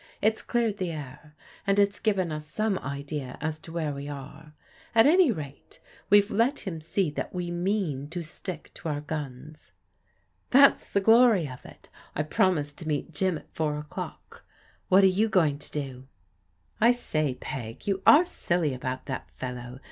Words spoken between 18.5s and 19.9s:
about that fellow.